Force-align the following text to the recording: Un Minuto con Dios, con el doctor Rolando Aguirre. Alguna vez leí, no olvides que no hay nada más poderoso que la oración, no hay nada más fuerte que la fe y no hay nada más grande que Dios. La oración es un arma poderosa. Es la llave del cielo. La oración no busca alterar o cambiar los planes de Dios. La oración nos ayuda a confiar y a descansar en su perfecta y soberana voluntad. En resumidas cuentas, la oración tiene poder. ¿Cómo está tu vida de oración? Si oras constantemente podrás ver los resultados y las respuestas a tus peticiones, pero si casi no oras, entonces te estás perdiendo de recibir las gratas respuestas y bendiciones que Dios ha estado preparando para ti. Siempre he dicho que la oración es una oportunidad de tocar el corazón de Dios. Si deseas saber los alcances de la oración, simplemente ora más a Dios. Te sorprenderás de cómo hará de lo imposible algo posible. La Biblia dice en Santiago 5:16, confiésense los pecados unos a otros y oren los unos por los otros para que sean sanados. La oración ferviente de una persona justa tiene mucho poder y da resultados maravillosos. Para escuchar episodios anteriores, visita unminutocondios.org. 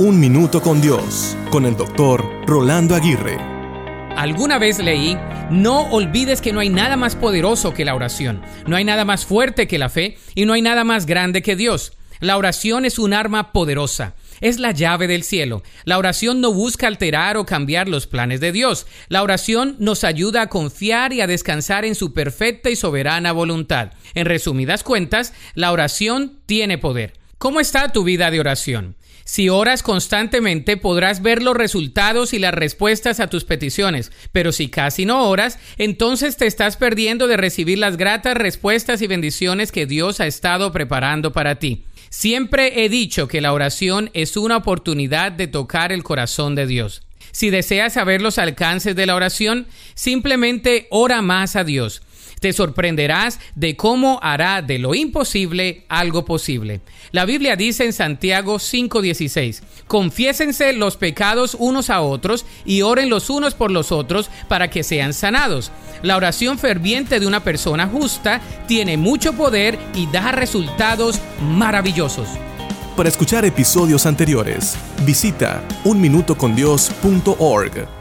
Un 0.00 0.18
Minuto 0.18 0.62
con 0.62 0.80
Dios, 0.80 1.36
con 1.50 1.66
el 1.66 1.76
doctor 1.76 2.24
Rolando 2.46 2.94
Aguirre. 2.94 3.36
Alguna 4.16 4.58
vez 4.58 4.78
leí, 4.78 5.14
no 5.50 5.90
olvides 5.90 6.40
que 6.40 6.54
no 6.54 6.60
hay 6.60 6.70
nada 6.70 6.96
más 6.96 7.16
poderoso 7.16 7.74
que 7.74 7.84
la 7.84 7.94
oración, 7.94 8.40
no 8.66 8.76
hay 8.76 8.84
nada 8.84 9.04
más 9.04 9.26
fuerte 9.26 9.68
que 9.68 9.76
la 9.76 9.90
fe 9.90 10.16
y 10.34 10.46
no 10.46 10.54
hay 10.54 10.62
nada 10.62 10.84
más 10.84 11.04
grande 11.04 11.42
que 11.42 11.54
Dios. 11.54 11.92
La 12.18 12.38
oración 12.38 12.86
es 12.86 12.98
un 12.98 13.12
arma 13.12 13.52
poderosa. 13.52 14.14
Es 14.40 14.58
la 14.58 14.70
llave 14.70 15.06
del 15.06 15.22
cielo. 15.22 15.62
La 15.84 15.98
oración 15.98 16.40
no 16.40 16.54
busca 16.54 16.86
alterar 16.86 17.36
o 17.36 17.44
cambiar 17.44 17.86
los 17.86 18.06
planes 18.06 18.40
de 18.40 18.52
Dios. 18.52 18.86
La 19.10 19.22
oración 19.22 19.76
nos 19.80 20.02
ayuda 20.02 20.40
a 20.40 20.46
confiar 20.46 21.12
y 21.12 21.20
a 21.20 21.26
descansar 21.26 21.84
en 21.84 21.94
su 21.94 22.14
perfecta 22.14 22.70
y 22.70 22.76
soberana 22.76 23.32
voluntad. 23.32 23.92
En 24.14 24.24
resumidas 24.24 24.82
cuentas, 24.82 25.34
la 25.54 25.72
oración 25.72 26.40
tiene 26.46 26.78
poder. 26.78 27.19
¿Cómo 27.40 27.58
está 27.58 27.90
tu 27.90 28.04
vida 28.04 28.30
de 28.30 28.38
oración? 28.38 28.96
Si 29.24 29.48
oras 29.48 29.82
constantemente 29.82 30.76
podrás 30.76 31.22
ver 31.22 31.42
los 31.42 31.56
resultados 31.56 32.34
y 32.34 32.38
las 32.38 32.52
respuestas 32.52 33.18
a 33.18 33.28
tus 33.28 33.44
peticiones, 33.44 34.12
pero 34.30 34.52
si 34.52 34.68
casi 34.68 35.06
no 35.06 35.26
oras, 35.26 35.58
entonces 35.78 36.36
te 36.36 36.46
estás 36.46 36.76
perdiendo 36.76 37.28
de 37.28 37.38
recibir 37.38 37.78
las 37.78 37.96
gratas 37.96 38.36
respuestas 38.36 39.00
y 39.00 39.06
bendiciones 39.06 39.72
que 39.72 39.86
Dios 39.86 40.20
ha 40.20 40.26
estado 40.26 40.70
preparando 40.70 41.32
para 41.32 41.54
ti. 41.54 41.86
Siempre 42.10 42.84
he 42.84 42.90
dicho 42.90 43.26
que 43.26 43.40
la 43.40 43.54
oración 43.54 44.10
es 44.12 44.36
una 44.36 44.58
oportunidad 44.58 45.32
de 45.32 45.46
tocar 45.46 45.92
el 45.92 46.02
corazón 46.02 46.54
de 46.54 46.66
Dios. 46.66 47.04
Si 47.32 47.48
deseas 47.48 47.94
saber 47.94 48.20
los 48.20 48.36
alcances 48.36 48.94
de 48.94 49.06
la 49.06 49.14
oración, 49.14 49.66
simplemente 49.94 50.88
ora 50.90 51.22
más 51.22 51.56
a 51.56 51.64
Dios. 51.64 52.02
Te 52.40 52.52
sorprenderás 52.54 53.38
de 53.54 53.76
cómo 53.76 54.18
hará 54.22 54.62
de 54.62 54.78
lo 54.78 54.94
imposible 54.94 55.84
algo 55.88 56.24
posible. 56.24 56.80
La 57.12 57.26
Biblia 57.26 57.54
dice 57.54 57.84
en 57.84 57.92
Santiago 57.92 58.58
5:16, 58.58 59.62
confiésense 59.86 60.72
los 60.72 60.96
pecados 60.96 61.54
unos 61.58 61.90
a 61.90 62.00
otros 62.00 62.46
y 62.64 62.80
oren 62.82 63.10
los 63.10 63.28
unos 63.28 63.52
por 63.54 63.70
los 63.70 63.92
otros 63.92 64.30
para 64.48 64.70
que 64.70 64.82
sean 64.82 65.12
sanados. 65.12 65.70
La 66.02 66.16
oración 66.16 66.58
ferviente 66.58 67.20
de 67.20 67.26
una 67.26 67.44
persona 67.44 67.86
justa 67.86 68.40
tiene 68.66 68.96
mucho 68.96 69.34
poder 69.34 69.78
y 69.94 70.06
da 70.06 70.32
resultados 70.32 71.20
maravillosos. 71.42 72.26
Para 72.96 73.10
escuchar 73.10 73.44
episodios 73.44 74.06
anteriores, 74.06 74.76
visita 75.04 75.62
unminutocondios.org. 75.84 77.99